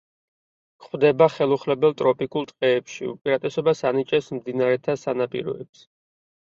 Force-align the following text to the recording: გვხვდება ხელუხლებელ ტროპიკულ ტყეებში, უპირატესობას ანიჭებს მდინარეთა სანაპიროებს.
გვხვდება 0.85 1.27
ხელუხლებელ 1.33 1.93
ტროპიკულ 2.01 2.49
ტყეებში, 2.53 3.13
უპირატესობას 3.13 3.87
ანიჭებს 3.93 4.35
მდინარეთა 4.41 5.01
სანაპიროებს. 5.07 5.89